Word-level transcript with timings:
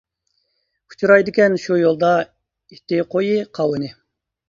ئۇچرايدىكەن 0.93 1.59
شۇ 1.65 1.79
يولدا، 1.83 2.11
ئىتى، 2.25 3.03
قويى، 3.15 3.41
قاۋىنى. 3.61 3.97